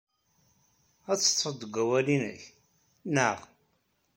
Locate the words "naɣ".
3.13-3.37